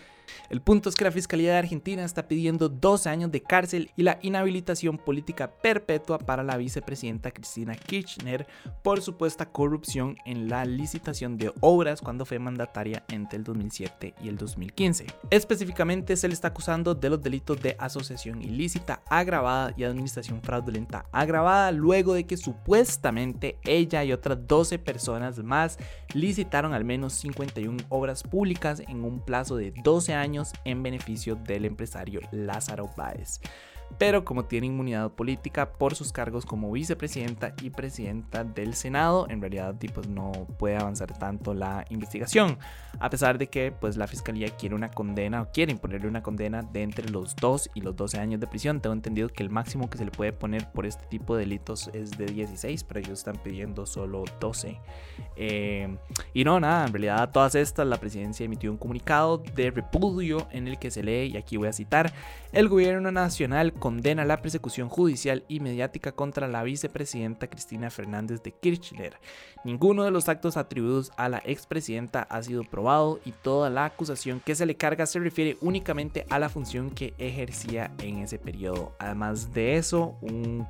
el 0.51 0.61
punto 0.61 0.89
es 0.89 0.95
que 0.95 1.05
la 1.05 1.11
Fiscalía 1.11 1.53
de 1.53 1.59
Argentina 1.59 2.05
está 2.05 2.29
pidiendo 2.29 2.69
12 2.69 3.09
años 3.09 3.33
de 3.33 3.43
cárcel 3.43 3.91
y 3.97 4.03
la 4.03 4.19
inhabilitación 4.23 4.99
política 4.99 5.51
perpetua 5.51 6.19
para 6.19 6.43
la 6.43 6.57
vicepresidenta 6.57 7.31
Cristina 7.31 7.75
Kirchner 7.75 8.47
por 8.83 9.01
supuesta 9.01 9.47
corrupción 9.47 10.17
en 10.25 10.49
la 10.49 10.65
licitación 10.65 11.37
de 11.37 11.53
obras 11.61 12.01
cuando 12.01 12.25
fue 12.25 12.39
mandataria 12.39 13.05
entre 13.09 13.39
el 13.39 13.45
2007 13.45 14.15
y 14.23 14.29
el 14.29 14.37
2015. 14.37 15.07
Específicamente 15.31 16.17
se 16.17 16.29
le 16.29 16.35
está 16.35 16.49
acusando 16.49 16.95
de 16.95 17.11
los 17.11 17.23
delitos 17.23 17.61
de 17.61 17.77
asociación 17.79 18.43
ilícita 18.43 19.03
agravada 19.09 19.73
y 19.77 19.85
administración 19.85 20.43
fraudulenta 20.43 21.07
agravada 21.13 21.73
luego 21.73 22.15
de 22.15 22.25
que 22.25 22.37
supuestamente 22.37 23.59
ella 23.65 24.05
y 24.05 24.13
otras 24.13 24.47
12 24.47 24.79
personas 24.79 25.39
más 25.39 25.79
licitaron 26.15 26.73
al 26.75 26.85
menos 26.85 27.15
51 27.15 27.88
obras 27.89 28.23
públicas 28.23 28.81
en 28.81 29.05
un 29.05 29.21
plazo 29.21 29.57
de 29.57 29.73
12 29.83 30.15
años 30.15 30.53
en 30.65 30.83
beneficio 30.83 31.37
del 31.37 31.65
empresario 31.65 32.21
Lázaro 32.31 32.91
Báez 32.97 33.41
pero 33.97 34.25
como 34.25 34.45
tiene 34.45 34.67
inmunidad 34.67 35.11
política 35.13 35.73
por 35.73 35.95
sus 35.95 36.13
cargos 36.13 36.45
como 36.45 36.71
vicepresidenta 36.71 37.55
y 37.63 37.71
presidenta 37.71 38.45
del 38.45 38.75
Senado, 38.75 39.27
en 39.31 39.41
realidad 39.41 39.75
pues, 39.95 40.09
no 40.09 40.33
puede 40.59 40.77
avanzar 40.77 41.17
tanto 41.19 41.55
la 41.55 41.85
investigación, 41.89 42.59
a 43.01 43.11
pesar 43.11 43.39
de 43.39 43.49
que 43.49 43.73
pues, 43.73 43.97
la 43.97 44.07
fiscalía 44.07 44.51
quiere 44.51 44.75
una 44.75 44.91
condena 44.91 45.43
o 45.43 45.51
quiere 45.53 45.73
imponerle 45.73 46.09
una 46.09 46.23
condena 46.23 46.63
de 46.63 46.83
entre 46.83 47.09
los 47.11 47.35
2 47.37 47.71
y 47.75 47.81
los 47.81 47.97
12 47.97 48.19
años 48.19 48.41
de 48.41 48.47
prisión. 48.47 48.81
Tengo 48.81 48.95
entendido 48.95 49.29
que 49.29 49.43
el 49.43 49.51
máximo 49.51 49.89
que 49.89 49.99
se 49.99 50.05
le 50.05 50.11
puede 50.11 50.33
poner 50.33 50.71
por 50.71 50.87
este 50.87 51.07
tipo 51.07 51.35
de 51.35 51.41
delitos 51.41 51.91
es 51.93 52.11
de 52.19 52.27
16, 52.27 52.85
pero 52.85 53.01
ellos 53.01 53.19
están 53.21 53.37
pidiendo 53.43 53.87
solo 53.87 54.25
12. 54.41 54.79
Eh, 55.37 55.97
y 56.35 56.45
no, 56.45 56.61
nada, 56.61 56.87
en 56.87 56.93
realidad 56.93 57.23
a 57.23 57.31
todas 57.31 57.55
estas 57.55 57.87
la 57.87 57.99
presidencia 57.99 58.45
emitió 58.45 58.71
un 58.71 58.77
comunicado 58.77 59.39
de 59.55 59.71
repudio 59.71 60.47
en 60.51 60.69
el 60.69 60.79
que 60.79 60.91
se 60.91 61.03
lee, 61.03 61.31
y 61.33 61.37
aquí 61.37 61.57
voy 61.57 61.69
a 61.69 61.73
citar, 61.73 62.13
el 62.53 62.69
gobierno 62.69 63.11
nacional 63.13 63.73
condena 63.79 64.25
la 64.25 64.43
persecución 64.43 64.89
judicial 64.89 65.45
y 65.49 65.61
mediática 65.61 66.13
contra 66.13 66.49
la 66.49 66.63
vicepresidenta 66.63 67.49
Cristina 67.49 67.91
Fernández 67.91 68.43
de 68.43 68.53
Kirchner. 68.53 69.19
Ninguno 69.65 70.05
de 70.05 70.11
los 70.11 70.29
actos 70.29 70.57
atribuidos 70.57 71.13
a 71.17 71.29
la 71.29 71.43
expresidenta 71.45 72.23
ha 72.23 72.43
sido 72.43 72.63
probado 72.65 73.21
y 73.25 73.33
toda 73.33 73.71
la 73.71 73.87
acusación 73.87 74.41
que 74.41 74.55
se 74.55 74.67
le 74.67 74.77
carga 74.77 75.07
se 75.07 75.19
refiere 75.19 75.57
únicamente 75.61 76.27
a 76.31 76.39
la 76.39 76.49
función 76.49 76.91
que 76.91 77.15
ejercía 77.19 77.91
en 77.99 78.19
ese 78.19 78.39
periodo. 78.39 78.95
Además 78.99 79.53
de 79.53 79.77
eso, 79.77 80.17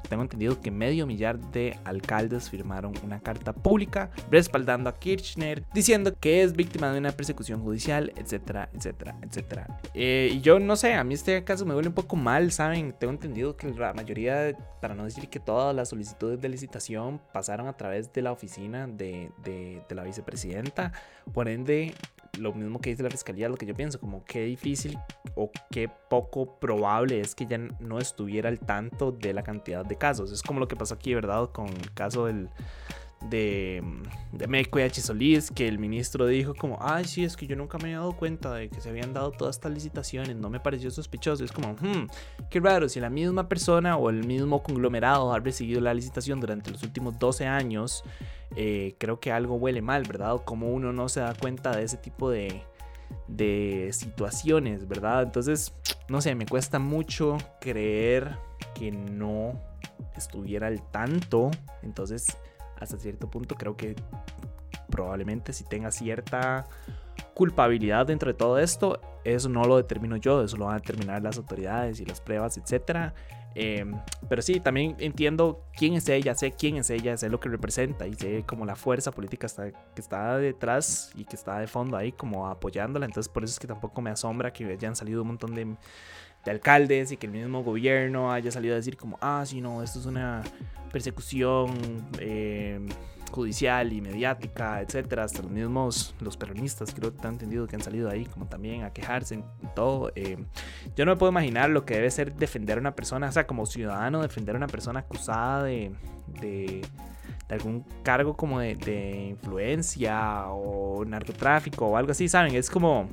tengo 0.09 0.23
entendido 0.23 0.61
que 0.61 0.71
medio 0.71 1.07
millar 1.07 1.39
de 1.39 1.79
alcaldes 1.85 2.51
firmaron 2.51 2.95
una 3.05 3.21
carta 3.21 3.53
pública 3.53 4.11
respaldando 4.31 4.89
a 4.89 4.99
Kirchner, 4.99 5.65
diciendo 5.75 6.15
que 6.19 6.43
es 6.43 6.55
víctima 6.55 6.93
de 6.93 6.99
una 6.99 7.13
persecución 7.13 7.63
judicial, 7.63 8.13
etcétera, 8.17 8.69
etcétera, 8.73 9.17
etcétera. 9.23 9.81
Eh, 9.95 10.31
y 10.33 10.41
yo 10.41 10.59
no 10.59 10.77
sé, 10.77 10.95
a 10.95 11.05
mí 11.05 11.15
este 11.15 11.45
caso 11.45 11.65
me 11.67 11.75
duele 11.75 11.89
un 11.89 11.95
poco 11.95 12.17
mal, 12.17 12.53
¿saben? 12.53 12.95
Tengo 12.99 13.13
entendido 13.13 13.57
que 13.57 13.69
la 13.71 13.93
mayoría, 13.93 14.57
para 14.81 14.95
no 14.95 15.05
decir 15.05 15.29
que 15.29 15.39
todas 15.39 15.75
las 15.75 15.91
solicitudes 15.91 16.41
de 16.41 16.49
licitación 16.49 17.21
pasaron 17.33 17.69
a 17.69 17.77
través 17.77 18.13
de 18.13 18.23
la 18.23 18.33
oficina 18.33 18.89
de, 18.89 19.31
de, 19.45 19.95
la 19.95 20.03
vicepresidenta. 20.03 20.93
Por 21.33 21.49
ende, 21.49 21.95
lo 22.39 22.53
mismo 22.53 22.81
que 22.81 22.91
dice 22.91 23.05
la 23.05 23.11
fiscalía, 23.11 23.49
lo 23.49 23.57
que 23.57 23.67
yo 23.67 23.75
pienso, 23.75 24.01
como 24.01 24.25
qué 24.25 24.43
difícil 24.43 24.99
o 25.37 25.51
qué 25.71 25.89
poco 26.11 26.59
probable 26.59 27.21
es 27.21 27.37
que 27.37 27.47
ya 27.47 27.59
no 27.59 27.99
estuviera 28.01 28.49
al 28.49 28.59
tanto 28.59 29.13
de 29.13 29.33
la 29.33 29.45
cantidad 29.45 29.85
de 29.85 29.97
casos. 29.97 30.33
Es 30.33 30.43
como 30.43 30.59
lo 30.59 30.67
que 30.67 30.75
pasó 30.75 30.95
aquí, 30.95 31.15
¿verdad? 31.15 31.51
Con 31.53 31.69
el 31.69 31.95
caso 31.95 32.27
del, 32.27 32.51
de, 33.23 33.83
de 34.33 34.47
Meco 34.47 34.79
y 34.79 34.91
Solís, 34.91 35.51
que 35.51 35.67
el 35.67 35.79
ministro 35.79 36.27
dijo 36.27 36.55
como, 36.55 36.79
ay, 36.81 37.05
sí, 37.05 37.25
es 37.25 37.37
que 37.37 37.47
yo 37.47 37.57
nunca 37.57 37.79
me 37.79 37.85
había 37.85 37.99
dado 37.99 38.13
cuenta 38.17 38.55
de 38.55 38.69
que 38.69 38.81
se 38.81 38.89
habían 38.89 39.13
dado 39.13 39.33
todas 39.33 39.57
estas 39.57 39.73
licitaciones, 39.73 40.37
no 40.37 40.51
me 40.51 40.61
pareció 40.61 40.91
sospechoso. 40.91 41.45
Es 41.45 41.53
como, 41.53 41.73
hmm, 41.73 42.07
qué 42.51 42.61
raro, 42.61 42.89
si 42.89 43.01
la 43.01 43.11
misma 43.11 43.49
persona 43.49 43.97
o 43.97 44.11
el 44.11 44.25
mismo 44.25 44.63
conglomerado 44.63 45.33
ha 45.33 45.41
recibido 45.41 45.81
la 45.81 45.95
licitación 45.95 46.41
durante 46.41 46.71
los 46.71 46.83
últimos 46.83 47.19
12 47.19 47.47
años, 47.47 48.05
eh, 48.57 48.95
creo 48.99 49.21
que 49.21 49.33
algo 49.33 49.57
huele 49.57 49.83
mal, 49.83 50.05
¿verdad? 50.05 50.37
Como 50.45 50.73
uno 50.73 50.93
no 50.93 51.09
se 51.09 51.21
da 51.21 51.35
cuenta 51.35 51.77
de 51.77 51.83
ese 51.83 51.97
tipo 51.97 52.31
de, 52.31 52.63
de 53.27 53.91
situaciones, 53.93 54.87
¿verdad? 54.89 55.23
Entonces, 55.23 55.75
no 56.09 56.21
sé, 56.21 56.35
me 56.35 56.47
cuesta 56.47 56.79
mucho 56.79 57.37
creer 57.61 58.37
que 58.75 58.91
no 58.91 59.61
estuviera 60.17 60.69
al 60.69 60.83
tanto. 60.91 61.51
Entonces, 61.83 62.27
hasta 62.81 62.99
cierto 62.99 63.31
punto 63.31 63.55
creo 63.55 63.77
que 63.77 63.97
probablemente 64.91 65.53
si 65.53 65.65
tenga 65.65 65.91
cierta 65.91 66.67
culpabilidad 67.35 68.07
dentro 68.07 68.31
de 68.31 68.35
todo 68.35 68.59
esto, 68.59 69.01
eso 69.25 69.49
no 69.49 69.65
lo 69.65 69.77
determino 69.77 70.17
yo, 70.17 70.43
eso 70.43 70.57
lo 70.57 70.67
van 70.67 70.77
a 70.77 70.79
determinar 70.79 71.23
las 71.23 71.37
autoridades 71.37 72.01
y 72.01 72.05
las 72.05 72.21
pruebas, 72.21 72.59
etcétera. 72.59 73.15
Em, 73.55 73.95
pero 74.29 74.43
sí, 74.43 74.61
también 74.61 74.95
entiendo 74.99 75.65
quién 75.77 75.95
es 75.95 76.09
ella, 76.09 76.35
sé 76.35 76.53
quién 76.53 76.77
es 76.77 76.91
ella, 76.91 77.17
sé 77.17 77.29
lo 77.29 77.41
que 77.41 77.49
representa 77.49 78.07
y 78.07 78.15
sé 78.15 78.45
como 78.47 78.65
la 78.65 78.77
fuerza 78.77 79.11
política 79.11 79.47
está, 79.47 79.71
que 79.71 80.01
está 80.01 80.37
detrás 80.39 81.11
y 81.17 81.25
que 81.25 81.35
está 81.35 81.59
de 81.59 81.67
fondo 81.67 81.97
ahí 81.97 82.13
como 82.13 82.47
apoyándola. 82.47 83.07
Entonces 83.07 83.29
por 83.29 83.45
eso 83.45 83.53
es 83.53 83.59
que 83.59 83.67
tampoco 83.67 84.01
me 84.01 84.11
asombra 84.11 84.53
que 84.53 84.65
hayan 84.65 84.95
salido 84.95 85.23
un 85.23 85.29
montón 85.29 85.55
de, 85.55 85.77
de 86.49 86.55
alcaldes 86.55 87.13
y 87.13 87.17
que 87.17 87.27
el 87.27 87.33
mismo 87.33 87.63
gobierno 87.63 88.33
haya 88.33 88.51
salido 88.51 88.75
a 88.75 88.77
decir 88.77 88.97
como, 88.97 89.19
ah, 89.21 89.45
sí, 89.47 89.61
no, 89.61 89.83
esto 89.83 89.99
es 90.01 90.07
una 90.07 90.43
persecución 90.91 91.75
eh, 92.19 92.81
judicial 93.31 93.93
y 93.93 94.01
mediática, 94.01 94.81
etcétera, 94.81 95.25
hasta 95.25 95.43
los 95.43 95.51
mismos 95.51 96.15
los 96.21 96.39
peronistas 96.39 96.95
creo 96.95 97.15
que 97.15 97.27
han 97.27 97.35
entendido 97.35 97.67
que 97.67 97.77
han 97.77 97.83
salido 97.83 98.09
ahí 98.09 98.25
como 98.25 98.47
también 98.47 98.83
a 98.85 98.93
quejarse 98.93 99.37
y 99.37 99.67
todo. 99.75 100.11
Eh, 100.15 100.39
yo 100.97 101.05
no 101.05 101.13
me 101.13 101.19
puedo 101.19 101.31
imaginar 101.31 101.69
lo 101.69 101.85
que 101.85 101.95
debe 101.95 102.11
ser 102.11 102.35
defender 102.35 102.79
a 102.79 102.81
una 102.81 102.95
persona, 102.95 103.29
o 103.29 103.33
sea, 103.33 103.47
como 103.47 103.67
ciudadano 103.67 104.23
defender 104.23 104.55
a 104.55 104.59
una 104.59 104.69
persona 104.69 105.01
acusada 105.01 105.65
de, 105.65 105.93
de, 106.41 106.81
algún 107.51 107.85
cargo 108.03 108.37
como 108.37 108.61
de 108.61 109.29
influencia 109.31 110.47
o 110.49 111.05
narcotráfico 111.05 111.87
o 111.87 111.97
algo 111.97 112.13
así, 112.13 112.29
¿saben? 112.29 112.55
Es 112.55 112.71
como 112.71 113.09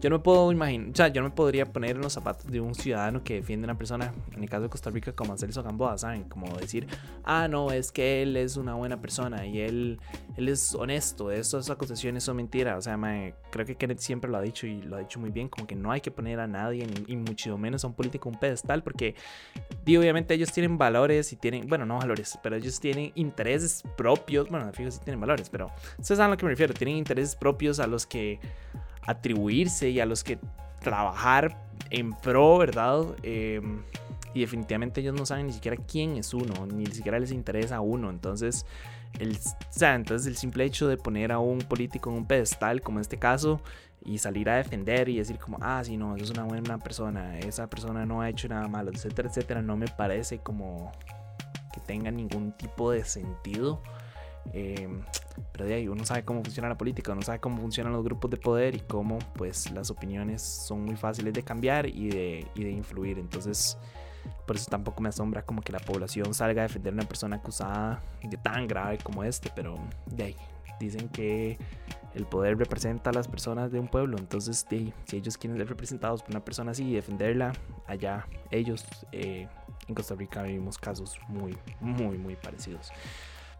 yo 0.00 0.10
no 0.10 0.18
me 0.18 0.22
puedo 0.22 0.52
imaginar, 0.52 0.90
o 0.90 0.94
sea, 0.94 1.08
yo 1.08 1.22
no 1.22 1.28
me 1.28 1.34
podría 1.34 1.66
poner 1.66 1.96
en 1.96 2.02
los 2.02 2.12
zapatos 2.12 2.46
de 2.46 2.60
un 2.60 2.74
ciudadano 2.74 3.24
que 3.24 3.34
defiende 3.34 3.64
a 3.64 3.70
una 3.70 3.78
persona, 3.78 4.12
en 4.32 4.42
el 4.42 4.48
caso 4.48 4.62
de 4.62 4.68
Costa 4.68 4.90
Rica, 4.90 5.12
como 5.12 5.36
Celso 5.36 5.62
Gamboa, 5.62 5.98
¿saben? 5.98 6.24
Como 6.24 6.56
decir, 6.56 6.86
ah, 7.24 7.48
no, 7.48 7.72
es 7.72 7.90
que 7.90 8.22
él 8.22 8.36
es 8.36 8.56
una 8.56 8.74
buena 8.74 9.00
persona 9.00 9.44
y 9.44 9.60
él, 9.60 9.98
él 10.36 10.48
es 10.48 10.74
honesto, 10.74 11.32
esas 11.32 11.68
acusaciones 11.68 12.22
son 12.22 12.36
mentiras. 12.36 12.78
O 12.78 12.82
sea, 12.82 12.98
creo 13.50 13.66
que 13.66 13.74
Kenneth 13.74 13.98
siempre 13.98 14.30
lo 14.30 14.36
ha 14.36 14.40
dicho 14.40 14.66
y 14.66 14.82
lo 14.82 14.96
ha 14.96 15.00
dicho 15.00 15.18
muy 15.18 15.30
bien, 15.30 15.48
como 15.48 15.66
que 15.66 15.74
no 15.74 15.90
hay 15.90 16.00
que 16.00 16.10
poner 16.10 16.38
a 16.38 16.46
nadie, 16.46 16.86
y 17.06 17.16
mucho 17.16 17.58
menos 17.58 17.82
a 17.84 17.88
un 17.88 17.94
político 17.94 18.28
un 18.28 18.38
pedestal, 18.38 18.82
porque, 18.82 19.16
obviamente 19.86 20.34
ellos 20.34 20.52
tienen 20.52 20.78
valores 20.78 21.32
y 21.32 21.36
tienen, 21.36 21.68
bueno, 21.68 21.84
no 21.86 21.98
valores, 21.98 22.38
pero 22.42 22.54
ellos 22.56 22.78
tienen 22.78 23.10
intereses 23.16 23.82
propios, 23.96 24.48
bueno, 24.48 24.72
fijo 24.72 24.90
sí 24.90 25.00
tienen 25.02 25.20
valores, 25.20 25.48
pero 25.50 25.72
ustedes 25.98 26.18
saben 26.18 26.26
a 26.26 26.34
lo 26.34 26.36
que 26.36 26.44
me 26.44 26.50
refiero, 26.50 26.72
tienen 26.72 26.96
intereses 26.96 27.34
propios 27.34 27.80
a 27.80 27.86
los 27.86 28.06
que 28.06 28.38
atribuirse 29.08 29.88
y 29.88 30.00
a 30.00 30.06
los 30.06 30.22
que 30.22 30.38
trabajar 30.80 31.56
en 31.90 32.12
pro, 32.12 32.58
¿verdad? 32.58 33.06
Em, 33.22 33.82
y 34.34 34.40
definitivamente 34.40 35.00
ellos 35.00 35.14
no 35.14 35.24
saben 35.24 35.46
ni 35.46 35.52
siquiera 35.54 35.76
quién 35.76 36.18
es 36.18 36.34
uno, 36.34 36.66
ni 36.66 36.84
siquiera 36.86 37.18
les 37.18 37.32
interesa 37.32 37.76
a 37.76 37.80
uno. 37.80 38.10
Entonces, 38.10 38.66
el, 39.18 39.38
entonces 39.80 40.26
el 40.26 40.36
simple 40.36 40.64
hecho 40.64 40.86
de 40.88 40.98
poner 40.98 41.32
a 41.32 41.38
un 41.38 41.60
político 41.60 42.10
en 42.10 42.16
un 42.18 42.26
pedestal, 42.26 42.82
como 42.82 42.98
en 42.98 43.00
este 43.00 43.18
caso, 43.18 43.62
y 44.04 44.18
salir 44.18 44.50
a 44.50 44.56
defender 44.56 45.08
y 45.08 45.16
decir 45.16 45.38
como, 45.38 45.56
ah, 45.62 45.82
sí, 45.82 45.96
no, 45.96 46.14
eso 46.14 46.26
es 46.26 46.30
una 46.30 46.44
buena 46.44 46.78
persona, 46.78 47.38
esa 47.38 47.68
persona 47.68 48.04
no 48.04 48.20
ha 48.20 48.28
hecho 48.28 48.46
nada 48.48 48.68
malo, 48.68 48.90
etcétera, 48.92 49.30
etcétera, 49.30 49.62
no 49.62 49.76
me 49.76 49.88
parece 49.88 50.38
como 50.38 50.92
que 51.72 51.80
tenga 51.80 52.10
ningún 52.10 52.52
tipo 52.52 52.90
de 52.90 53.04
sentido. 53.04 53.82
Em, 54.52 55.02
pero 55.52 55.66
de 55.66 55.74
ahí 55.74 55.88
uno 55.88 56.04
sabe 56.04 56.24
cómo 56.24 56.42
funciona 56.42 56.68
la 56.68 56.78
política, 56.78 57.12
uno 57.12 57.22
sabe 57.22 57.38
cómo 57.38 57.60
funcionan 57.60 57.92
los 57.92 58.04
grupos 58.04 58.30
de 58.30 58.36
poder 58.36 58.74
y 58.74 58.80
cómo 58.80 59.18
pues 59.34 59.70
las 59.72 59.90
opiniones 59.90 60.42
son 60.42 60.84
muy 60.84 60.96
fáciles 60.96 61.32
de 61.34 61.42
cambiar 61.42 61.86
y 61.86 62.08
de, 62.08 62.46
y 62.54 62.64
de 62.64 62.70
influir. 62.70 63.18
Entonces, 63.18 63.78
por 64.46 64.56
eso 64.56 64.70
tampoco 64.70 65.02
me 65.02 65.08
asombra 65.08 65.42
como 65.42 65.62
que 65.62 65.72
la 65.72 65.80
población 65.80 66.34
salga 66.34 66.62
a 66.62 66.66
defender 66.66 66.92
a 66.92 66.94
una 66.94 67.04
persona 67.04 67.36
acusada 67.36 68.02
de 68.22 68.36
tan 68.36 68.66
grave 68.66 68.98
como 68.98 69.24
este, 69.24 69.50
pero 69.54 69.78
de 70.06 70.24
ahí 70.24 70.36
dicen 70.78 71.08
que 71.08 71.58
el 72.14 72.24
poder 72.24 72.56
representa 72.56 73.10
a 73.10 73.12
las 73.12 73.28
personas 73.28 73.70
de 73.70 73.78
un 73.78 73.88
pueblo, 73.88 74.16
entonces 74.18 74.66
de, 74.70 74.92
si 75.04 75.16
ellos 75.16 75.36
quieren 75.36 75.58
ser 75.58 75.68
representados 75.68 76.22
por 76.22 76.30
una 76.30 76.44
persona 76.44 76.70
así 76.70 76.84
y 76.84 76.94
defenderla, 76.94 77.52
allá 77.86 78.26
ellos 78.50 78.84
eh, 79.12 79.48
en 79.86 79.94
Costa 79.94 80.14
Rica 80.14 80.42
vivimos 80.42 80.78
casos 80.78 81.18
muy, 81.28 81.56
muy, 81.80 82.18
muy 82.18 82.36
parecidos. 82.36 82.90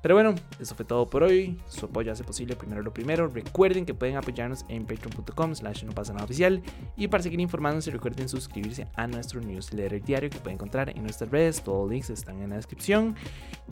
Pero 0.02 0.14
bueno, 0.14 0.34
eso 0.60 0.74
fue 0.74 0.84
todo 0.84 1.08
por 1.08 1.22
hoy. 1.22 1.60
Su 1.66 1.86
apoyo 1.86 2.12
hace 2.12 2.24
posible 2.24 2.56
primero 2.56 2.82
lo 2.82 2.94
primero. 2.94 3.26
Recuerden 3.28 3.84
que 3.84 3.94
pueden 3.94 4.16
apoyarnos 4.16 4.64
en 4.68 4.86
patreon.com 4.86 5.54
slash 5.54 5.84
no 5.84 5.92
pasa 5.92 6.12
nada 6.12 6.24
oficial. 6.24 6.62
Y 6.96 7.08
para 7.08 7.22
seguir 7.22 7.40
informándose 7.40 7.90
recuerden 7.90 8.28
suscribirse 8.28 8.86
a 8.94 9.06
nuestro 9.06 9.40
newsletter 9.40 10.02
diario 10.02 10.30
que 10.30 10.38
pueden 10.38 10.54
encontrar 10.54 10.90
en 10.90 11.02
nuestras 11.02 11.30
redes. 11.30 11.62
Todos 11.62 11.82
los 11.82 11.90
links 11.90 12.10
están 12.10 12.40
en 12.42 12.50
la 12.50 12.56
descripción. 12.56 13.16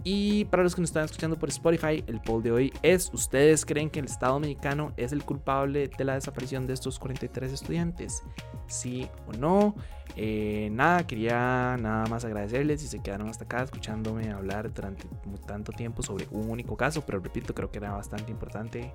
Y 0.05 0.45
para 0.47 0.63
los 0.63 0.75
que 0.75 0.81
nos 0.81 0.91
están 0.91 1.05
escuchando 1.05 1.37
por 1.37 1.49
Spotify, 1.49 2.05
el 2.07 2.21
poll 2.21 2.43
de 2.43 2.53
hoy 2.53 2.73
es, 2.83 3.11
¿ustedes 3.13 3.65
creen 3.65 3.91
que 3.91 3.99
el 3.99 4.07
Estado 4.07 4.39
mexicano 4.39 4.93
es 4.97 5.13
el 5.13 5.25
culpable 5.25 5.89
de 5.89 6.05
la 6.05 6.15
desaparición 6.15 6.67
de 6.67 6.75
estos 6.75 6.99
43 6.99 7.53
estudiantes? 7.53 8.23
¿Sí 8.69 9.09
o 9.27 9.33
no? 9.33 9.75
Eh, 10.15 10.71
nada, 10.73 11.07
quería 11.07 11.77
nada 11.79 12.07
más 12.07 12.25
agradecerles 12.25 12.81
si 12.81 12.89
se 12.89 13.03
quedaron 13.03 13.29
hasta 13.29 13.45
acá 13.45 13.63
escuchándome 13.63 14.31
hablar 14.31 14.73
durante 14.73 15.07
tanto 15.47 15.73
tiempo 15.73 16.03
sobre 16.03 16.27
un 16.31 16.49
único 16.49 16.77
caso, 16.77 17.05
pero 17.05 17.19
repito, 17.21 17.55
creo 17.55 17.71
que 17.71 17.79
era 17.79 17.93
bastante 17.93 18.31
importante 18.31 18.93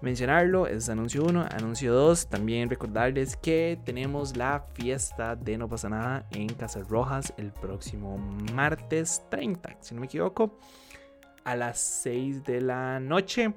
mencionarlo. 0.00 0.66
Es 0.66 0.88
anuncio 0.88 1.24
1, 1.24 1.46
anuncio 1.52 1.94
2. 1.94 2.28
También 2.28 2.68
recordarles 2.68 3.36
que 3.36 3.78
tenemos 3.84 4.36
la 4.36 4.64
fiesta 4.74 5.36
de 5.36 5.56
No 5.56 5.68
pasa 5.68 5.88
nada 5.88 6.26
en 6.32 6.48
Casas 6.48 6.88
Rojas 6.88 7.32
el 7.36 7.52
próximo 7.52 8.18
martes 8.52 9.22
30, 9.30 9.76
si 9.80 9.94
no 9.94 10.00
me 10.00 10.08
a 11.44 11.56
las 11.56 11.80
6 11.80 12.44
de 12.44 12.60
la 12.60 13.00
noche. 13.00 13.54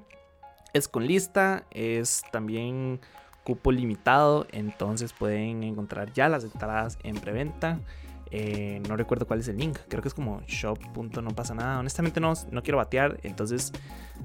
Es 0.72 0.88
con 0.88 1.06
lista, 1.06 1.64
es 1.70 2.22
también 2.30 3.00
cupo 3.44 3.72
limitado, 3.72 4.46
entonces 4.52 5.12
pueden 5.12 5.62
encontrar 5.64 6.12
ya 6.12 6.28
las 6.28 6.44
entradas 6.44 6.98
en 7.02 7.16
preventa. 7.16 7.80
Eh, 8.32 8.80
no 8.88 8.96
recuerdo 8.96 9.26
cuál 9.26 9.40
es 9.40 9.48
el 9.48 9.56
link, 9.56 9.76
creo 9.88 10.02
que 10.02 10.08
es 10.08 10.14
como 10.14 10.40
shop. 10.46 10.78
no 11.20 11.30
pasa 11.30 11.54
nada. 11.54 11.80
Honestamente 11.80 12.20
no, 12.20 12.32
no 12.50 12.62
quiero 12.62 12.78
batear, 12.78 13.18
entonces 13.24 13.72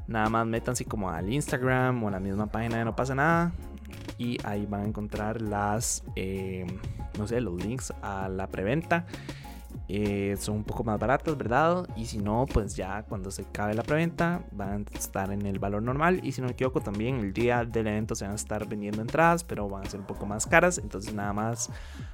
nada 0.08 0.30
más 0.30 0.46
métanse 0.46 0.86
como 0.86 1.10
al 1.10 1.32
Instagram 1.34 2.04
o 2.04 2.08
a 2.10 2.12
la 2.12 2.20
misma 2.20 2.46
página 2.48 2.78
de 2.78 2.86
no 2.86 2.96
pasa 2.96 3.16
nada 3.16 3.52
y 4.18 4.38
ahí 4.44 4.66
van 4.66 4.82
a 4.82 4.86
encontrar 4.86 5.42
las, 5.42 6.04
eh, 6.16 6.66
no 7.18 7.28
sé, 7.28 7.42
los 7.42 7.56
links 7.64 7.94
a 8.02 8.30
la 8.30 8.48
preventa. 8.48 9.06
Eh, 9.88 10.36
son 10.40 10.58
un 10.58 10.64
poco 10.64 10.84
más 10.84 11.00
baratas, 11.00 11.38
¿verdad? 11.38 11.88
Y 11.96 12.06
si 12.06 12.18
no, 12.18 12.46
pues 12.52 12.76
ya 12.76 13.04
cuando 13.04 13.32
se 13.32 13.44
acabe 13.44 13.74
la 13.74 13.84
preventa 13.84 14.44
van 14.52 14.86
a 14.94 14.98
estar 14.98 15.32
en 15.32 15.46
el 15.46 15.60
valor 15.60 15.84
normal. 15.84 16.20
Y 16.24 16.32
si 16.32 16.42
no 16.42 16.48
me 16.48 16.54
equivoco, 16.54 16.82
también 16.82 17.20
el 17.20 17.34
día 17.34 17.64
del 17.64 17.88
evento 17.88 18.16
se 18.16 18.26
van 18.26 18.34
a 18.34 18.36
estar 18.36 18.68
vendiendo 18.68 19.02
entradas, 19.02 19.44
pero 19.44 19.70
van 19.70 19.86
a 19.86 19.90
ser 19.90 20.00
un 20.00 20.08
poco 20.08 20.26
más 20.26 20.46
caras. 20.46 20.78
Entonces 20.78 21.14
nada 21.14 21.34
más 21.34 21.70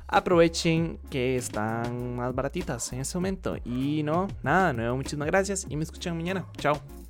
aprovechen 0.08 1.00
que 1.10 1.36
están 1.36 2.16
más 2.16 2.34
baratitas 2.36 2.92
en 2.94 3.00
este 3.00 3.18
momento. 3.18 3.56
Y 3.63 4.04
no, 4.04 4.28
nada, 4.44 4.74
nuevo, 4.74 4.98
muchísimas 4.98 5.28
gracias 5.28 5.66
y 5.70 5.75
me 5.75 5.84
escuchan 5.84 6.18
mañana. 6.18 6.46
Chao. 6.58 7.00